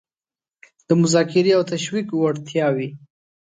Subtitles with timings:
[0.87, 2.89] د مذاکرې او تشویق وړتیاوې